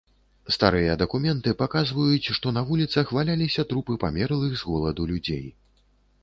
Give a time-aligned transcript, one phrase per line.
[0.53, 5.45] Старыя дакументы паказваюць, што на вуліцах валяліся трупы памерлых з голаду людзей.